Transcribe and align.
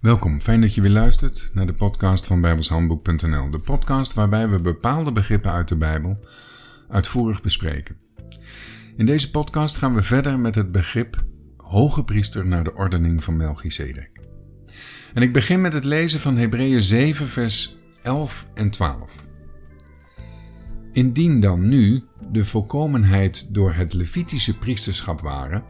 Welkom, 0.00 0.40
fijn 0.40 0.60
dat 0.60 0.74
je 0.74 0.80
weer 0.80 0.90
luistert 0.90 1.50
naar 1.52 1.66
de 1.66 1.72
podcast 1.72 2.26
van 2.26 2.40
bijbelshandboek.nl. 2.40 3.50
De 3.50 3.58
podcast 3.58 4.14
waarbij 4.14 4.48
we 4.48 4.62
bepaalde 4.62 5.12
begrippen 5.12 5.52
uit 5.52 5.68
de 5.68 5.76
Bijbel 5.76 6.18
uitvoerig 6.88 7.42
bespreken. 7.42 7.96
In 8.96 9.06
deze 9.06 9.30
podcast 9.30 9.76
gaan 9.76 9.94
we 9.94 10.02
verder 10.02 10.38
met 10.38 10.54
het 10.54 10.72
begrip 10.72 11.24
hoge 11.56 12.04
priester 12.04 12.46
naar 12.46 12.64
de 12.64 12.74
ordening 12.74 13.24
van 13.24 13.36
Melchizedek. 13.36 14.10
En 15.14 15.22
ik 15.22 15.32
begin 15.32 15.60
met 15.60 15.72
het 15.72 15.84
lezen 15.84 16.20
van 16.20 16.36
Hebreeën 16.36 16.82
7 16.82 17.28
vers 17.28 17.76
11 18.02 18.46
en 18.54 18.70
12. 18.70 19.12
Indien 20.92 21.40
dan 21.40 21.68
nu 21.68 22.04
de 22.30 22.44
volkomenheid 22.44 23.54
door 23.54 23.72
het 23.72 23.92
Levitische 23.92 24.58
priesterschap 24.58 25.20
waren, 25.20 25.64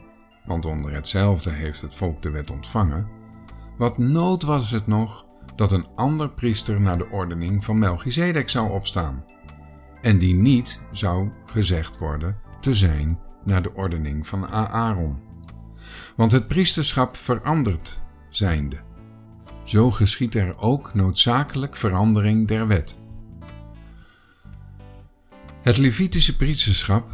want 0.44 0.64
onder 0.64 0.92
hetzelfde 0.92 1.50
heeft 1.50 1.80
het 1.80 1.94
volk 1.94 2.22
de 2.22 2.30
wet 2.30 2.50
ontvangen, 2.50 3.19
wat 3.80 3.98
nood 3.98 4.42
was 4.42 4.70
het 4.70 4.86
nog 4.86 5.26
dat 5.56 5.72
een 5.72 5.86
ander 5.94 6.30
priester 6.30 6.80
naar 6.80 6.98
de 6.98 7.08
ordening 7.08 7.64
van 7.64 7.78
Melchizedek 7.78 8.48
zou 8.48 8.70
opstaan, 8.70 9.24
en 10.02 10.18
die 10.18 10.34
niet 10.34 10.80
zou 10.92 11.30
gezegd 11.46 11.98
worden 11.98 12.36
te 12.60 12.74
zijn 12.74 13.18
naar 13.44 13.62
de 13.62 13.74
ordening 13.74 14.26
van 14.26 14.48
Aaron. 14.48 15.18
Want 16.16 16.32
het 16.32 16.48
priesterschap 16.48 17.16
verandert 17.16 18.00
zijnde. 18.28 18.80
Zo 19.64 19.90
geschiet 19.90 20.34
er 20.34 20.58
ook 20.58 20.94
noodzakelijk 20.94 21.76
verandering 21.76 22.48
der 22.48 22.66
wet. 22.66 23.00
Het 25.62 25.78
Levitische 25.78 26.36
priesterschap 26.36 27.10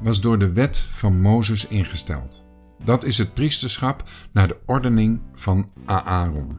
was 0.00 0.20
door 0.20 0.38
de 0.38 0.52
wet 0.52 0.78
van 0.78 1.20
Mozes 1.20 1.68
ingesteld. 1.68 2.41
Dat 2.84 3.04
is 3.04 3.18
het 3.18 3.34
priesterschap 3.34 4.02
naar 4.32 4.48
de 4.48 4.58
ordening 4.66 5.20
van 5.34 5.70
Aaron. 5.84 6.58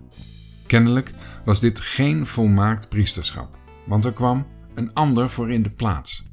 Kennelijk 0.68 1.13
was 1.46 1.60
dit 1.60 1.79
geen 1.79 2.26
volmaakt 2.26 2.90
priesterschap, 2.90 3.57
want 3.85 4.05
er 4.05 4.13
kwam 4.13 4.48
een 4.74 4.94
ander 4.94 5.29
voor 5.29 5.51
in 5.51 5.62
de 5.62 5.70
plaats. 5.70 6.32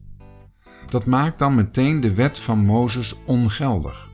Dat 0.88 1.06
maakt 1.06 1.38
dan 1.38 1.54
meteen 1.54 2.00
de 2.00 2.14
wet 2.14 2.38
van 2.38 2.58
Mozes 2.58 3.16
ongeldig. 3.26 4.08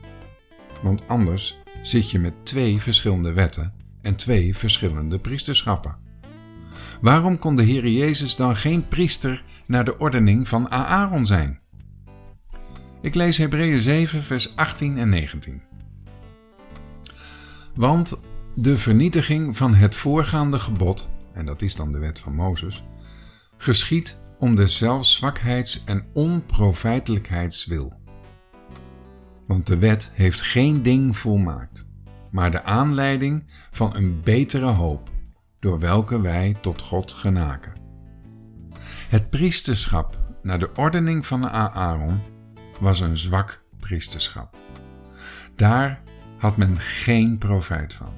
Want 0.81 1.07
anders 1.07 1.59
zit 1.81 2.11
je 2.11 2.19
met 2.19 2.33
twee 2.43 2.81
verschillende 2.81 3.33
wetten 3.33 3.73
en 4.01 4.15
twee 4.15 4.57
verschillende 4.57 5.19
priesterschappen. 5.19 5.95
Waarom 7.01 7.39
kon 7.39 7.55
de 7.55 7.63
Heer 7.63 7.87
Jezus 7.87 8.35
dan 8.35 8.55
geen 8.55 8.87
priester 8.87 9.43
naar 9.65 9.85
de 9.85 9.97
ordening 9.97 10.47
van 10.47 10.71
Aaron 10.71 11.25
zijn? 11.25 11.59
Ik 13.01 13.15
lees 13.15 13.37
Hebreeën 13.37 13.79
7, 13.79 14.23
vers 14.23 14.55
18 14.55 14.97
en 14.97 15.09
19. 15.09 15.61
Want 17.75 18.21
de 18.55 18.77
vernietiging 18.77 19.57
van 19.57 19.73
het 19.73 19.95
voorgaande 19.95 20.59
gebod, 20.59 21.09
en 21.33 21.45
dat 21.45 21.61
is 21.61 21.75
dan 21.75 21.91
de 21.91 21.99
wet 21.99 22.19
van 22.19 22.35
Mozes, 22.35 22.83
geschiet 23.57 24.19
om 24.39 24.55
de 24.55 24.67
zelfzwakheids- 24.67 25.83
en 25.83 26.05
onprofijtelijkheidswil. 26.13 27.93
Want 29.47 29.67
de 29.67 29.77
wet 29.77 30.11
heeft 30.13 30.41
geen 30.41 30.83
ding 30.83 31.17
volmaakt, 31.17 31.85
maar 32.31 32.51
de 32.51 32.63
aanleiding 32.63 33.43
van 33.71 33.95
een 33.95 34.21
betere 34.21 34.71
hoop, 34.71 35.09
door 35.59 35.79
welke 35.79 36.21
wij 36.21 36.55
tot 36.61 36.81
God 36.81 37.11
genaken. 37.11 37.73
Het 39.09 39.29
priesterschap 39.29 40.19
naar 40.41 40.59
de 40.59 40.73
ordening 40.73 41.25
van 41.25 41.49
Aaron 41.49 42.21
was 42.79 42.99
een 42.99 43.17
zwak 43.17 43.63
priesterschap. 43.79 44.57
Daar 45.55 46.01
had 46.37 46.57
men 46.57 46.79
geen 46.79 47.37
profijt 47.37 47.93
van. 47.93 48.13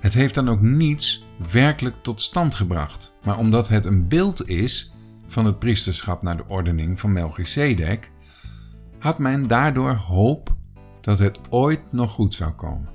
Het 0.00 0.14
heeft 0.14 0.34
dan 0.34 0.48
ook 0.48 0.60
niets 0.60 1.24
werkelijk 1.50 1.96
tot 2.02 2.20
stand 2.20 2.54
gebracht, 2.54 3.14
maar 3.22 3.38
omdat 3.38 3.68
het 3.68 3.84
een 3.84 4.08
beeld 4.08 4.48
is 4.48 4.92
van 5.28 5.46
het 5.46 5.58
priesterschap 5.58 6.22
naar 6.22 6.36
de 6.36 6.46
ordening 6.46 7.00
van 7.00 7.12
Melchizedek, 7.12 8.10
had 8.98 9.18
men 9.18 9.46
daardoor 9.46 9.94
hoop 9.94 10.56
dat 11.00 11.18
het 11.18 11.38
ooit 11.48 11.92
nog 11.92 12.10
goed 12.10 12.34
zou 12.34 12.52
komen. 12.52 12.88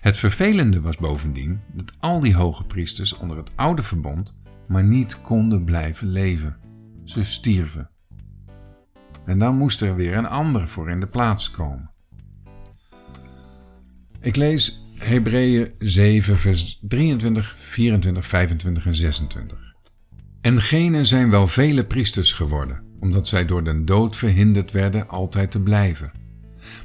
Het 0.00 0.16
vervelende 0.16 0.80
was 0.80 0.96
bovendien 0.96 1.60
dat 1.72 1.92
al 1.98 2.20
die 2.20 2.34
hoge 2.34 2.64
priesters 2.64 3.16
onder 3.16 3.36
het 3.36 3.50
oude 3.54 3.82
verbond 3.82 4.38
maar 4.66 4.84
niet 4.84 5.20
konden 5.20 5.64
blijven 5.64 6.08
leven. 6.08 6.56
Ze 7.04 7.24
stierven. 7.24 7.90
En 9.26 9.38
dan 9.38 9.56
moest 9.56 9.80
er 9.80 9.96
weer 9.96 10.16
een 10.16 10.26
ander 10.26 10.68
voor 10.68 10.90
in 10.90 11.00
de 11.00 11.06
plaats 11.06 11.50
komen. 11.50 11.90
Ik 14.20 14.36
lees 14.36 14.82
Hebreeën 14.98 15.74
7, 15.78 16.38
vers 16.38 16.78
23, 16.82 17.56
24, 17.58 18.26
25 18.26 18.86
en 18.86 18.94
26. 18.94 19.58
En 20.40 20.60
gene 20.60 21.04
zijn 21.04 21.30
wel 21.30 21.48
vele 21.48 21.84
priesters 21.84 22.32
geworden, 22.32 22.82
omdat 23.00 23.28
zij 23.28 23.46
door 23.46 23.64
den 23.64 23.84
dood 23.84 24.16
verhinderd 24.16 24.70
werden 24.70 25.08
altijd 25.08 25.50
te 25.50 25.62
blijven. 25.62 26.12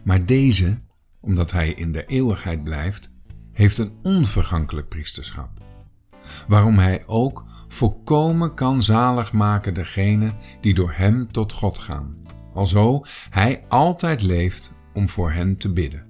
Maar 0.03 0.25
deze, 0.25 0.79
omdat 1.19 1.51
hij 1.51 1.69
in 1.69 1.91
de 1.91 2.05
eeuwigheid 2.05 2.63
blijft, 2.63 3.13
heeft 3.51 3.77
een 3.77 3.91
onvergankelijk 4.03 4.87
priesterschap. 4.87 5.49
Waarom 6.47 6.77
hij 6.77 7.03
ook 7.05 7.45
volkomen 7.67 8.53
kan 8.53 8.83
zalig 8.83 9.33
maken 9.33 9.73
degene 9.73 10.33
die 10.61 10.73
door 10.73 10.91
hem 10.95 11.31
tot 11.31 11.53
God 11.53 11.77
gaan, 11.77 12.13
alzo 12.53 13.01
hij 13.29 13.63
altijd 13.67 14.21
leeft 14.21 14.73
om 14.93 15.09
voor 15.09 15.31
hen 15.31 15.57
te 15.57 15.73
bidden. 15.73 16.05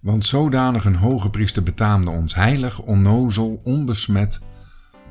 Want 0.00 0.24
zodanig 0.24 0.84
een 0.84 0.96
hoge 0.96 1.30
priester 1.30 1.62
betaamde 1.62 2.10
ons 2.10 2.34
heilig, 2.34 2.80
onnozel, 2.82 3.60
onbesmet, 3.62 4.42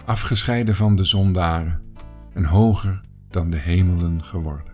afgescheiden 0.05 0.75
van 0.75 0.95
de 0.95 1.03
zondaren, 1.03 1.81
en 2.33 2.45
hoger 2.45 3.01
dan 3.29 3.49
de 3.49 3.57
hemelen 3.57 4.23
geworden. 4.23 4.73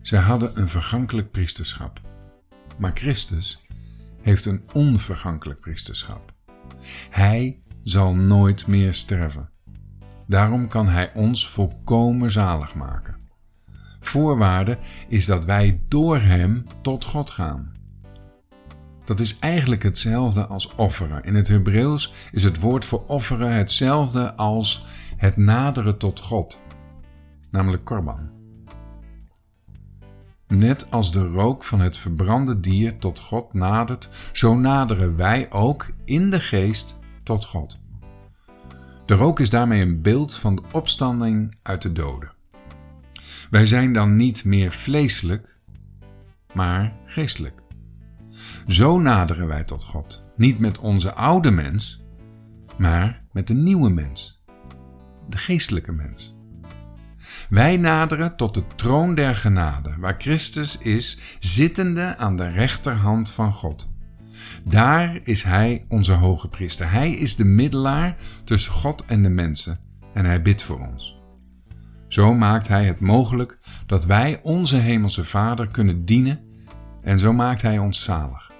Zij 0.00 0.20
hadden 0.20 0.60
een 0.60 0.68
vergankelijk 0.68 1.30
priesterschap, 1.30 2.00
maar 2.78 2.90
Christus 2.94 3.60
heeft 4.22 4.46
een 4.46 4.62
onvergankelijk 4.72 5.60
priesterschap. 5.60 6.32
Hij 7.10 7.62
zal 7.82 8.14
nooit 8.14 8.66
meer 8.66 8.94
sterven. 8.94 9.50
Daarom 10.26 10.68
kan 10.68 10.88
Hij 10.88 11.14
ons 11.14 11.48
volkomen 11.48 12.30
zalig 12.30 12.74
maken. 12.74 13.16
Voorwaarde 14.00 14.78
is 15.08 15.26
dat 15.26 15.44
wij 15.44 15.80
door 15.88 16.18
Hem 16.18 16.66
tot 16.82 17.04
God 17.04 17.30
gaan. 17.30 17.72
Dat 19.04 19.20
is 19.20 19.38
eigenlijk 19.38 19.82
hetzelfde 19.82 20.46
als 20.46 20.74
offeren. 20.74 21.24
In 21.24 21.34
het 21.34 21.48
Hebreeuws 21.48 22.12
is 22.32 22.44
het 22.44 22.60
woord 22.60 22.84
voor 22.84 23.04
offeren 23.06 23.54
hetzelfde 23.54 24.34
als 24.34 24.86
het 25.16 25.36
naderen 25.36 25.98
tot 25.98 26.20
God, 26.20 26.60
namelijk 27.50 27.84
korban. 27.84 28.30
Net 30.46 30.90
als 30.90 31.12
de 31.12 31.26
rook 31.26 31.64
van 31.64 31.80
het 31.80 31.96
verbrande 31.96 32.60
dier 32.60 32.98
tot 32.98 33.20
God 33.20 33.52
nadert, 33.52 34.08
zo 34.32 34.58
naderen 34.58 35.16
wij 35.16 35.50
ook 35.50 35.90
in 36.04 36.30
de 36.30 36.40
geest 36.40 37.00
tot 37.22 37.44
God. 37.44 37.80
De 39.06 39.14
rook 39.14 39.40
is 39.40 39.50
daarmee 39.50 39.82
een 39.82 40.02
beeld 40.02 40.34
van 40.34 40.56
de 40.56 40.62
opstanding 40.72 41.56
uit 41.62 41.82
de 41.82 41.92
doden. 41.92 42.32
Wij 43.50 43.66
zijn 43.66 43.92
dan 43.92 44.16
niet 44.16 44.44
meer 44.44 44.72
vleeselijk, 44.72 45.56
maar 46.54 46.92
geestelijk. 47.06 47.60
Zo 48.66 48.98
naderen 48.98 49.46
wij 49.46 49.64
tot 49.64 49.84
God, 49.84 50.24
niet 50.36 50.58
met 50.58 50.78
onze 50.78 51.14
oude 51.14 51.50
mens, 51.50 52.02
maar 52.76 53.22
met 53.32 53.46
de 53.46 53.54
nieuwe 53.54 53.90
mens, 53.90 54.42
de 55.28 55.36
geestelijke 55.36 55.92
mens. 55.92 56.34
Wij 57.48 57.76
naderen 57.76 58.36
tot 58.36 58.54
de 58.54 58.64
troon 58.76 59.14
der 59.14 59.36
genade, 59.36 59.94
waar 59.98 60.14
Christus 60.18 60.78
is, 60.78 61.36
zittende 61.40 62.16
aan 62.16 62.36
de 62.36 62.48
rechterhand 62.48 63.30
van 63.30 63.52
God. 63.52 63.91
Daar 64.64 65.20
is 65.22 65.42
Hij 65.42 65.84
onze 65.88 66.12
hoge 66.12 66.48
priester. 66.48 66.90
Hij 66.90 67.12
is 67.12 67.36
de 67.36 67.44
middelaar 67.44 68.16
tussen 68.44 68.72
God 68.72 69.04
en 69.04 69.22
de 69.22 69.28
mensen 69.28 69.80
en 70.14 70.24
Hij 70.24 70.42
bidt 70.42 70.62
voor 70.62 70.80
ons. 70.80 71.20
Zo 72.08 72.34
maakt 72.34 72.68
Hij 72.68 72.84
het 72.84 73.00
mogelijk 73.00 73.58
dat 73.86 74.04
wij 74.04 74.40
onze 74.42 74.76
Hemelse 74.76 75.24
Vader 75.24 75.68
kunnen 75.68 76.04
dienen 76.04 76.40
en 77.02 77.18
zo 77.18 77.32
maakt 77.32 77.62
Hij 77.62 77.78
ons 77.78 78.02
zalig. 78.02 78.50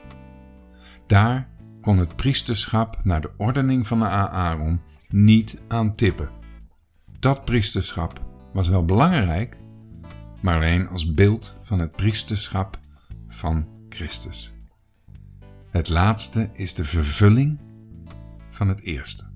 Daar 1.06 1.49
kon 1.81 1.99
het 1.99 2.17
priesterschap 2.17 3.00
naar 3.05 3.20
de 3.20 3.31
ordening 3.37 3.87
van 3.87 3.99
de 3.99 4.08
Aaron 4.08 4.81
niet 5.08 5.62
aan 5.69 5.94
tippen. 5.94 6.28
Dat 7.19 7.44
priesterschap 7.44 8.20
was 8.52 8.69
wel 8.69 8.85
belangrijk, 8.85 9.56
maar 10.40 10.55
alleen 10.55 10.88
als 10.88 11.14
beeld 11.14 11.58
van 11.62 11.78
het 11.78 11.93
priesterschap 11.93 12.78
van 13.28 13.69
Christus. 13.88 14.51
Het 15.73 15.89
laatste 15.89 16.51
is 16.53 16.75
de 16.75 16.85
vervulling 16.85 17.61
van 18.51 18.69
het 18.69 18.83
eerste. 18.83 19.31